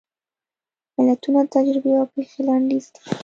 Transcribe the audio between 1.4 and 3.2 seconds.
د تجربې او پېښې لنډیز دي